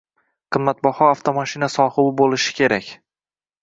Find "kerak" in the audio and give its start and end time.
2.63-2.95